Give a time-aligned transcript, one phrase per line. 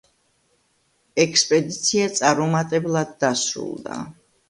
[1.25, 4.05] ექსპედიცია წარუმატებლად დასრულდა.